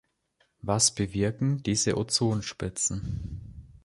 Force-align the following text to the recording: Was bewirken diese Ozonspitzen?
Was 0.63 0.95
bewirken 0.95 1.61
diese 1.61 1.95
Ozonspitzen? 1.95 3.69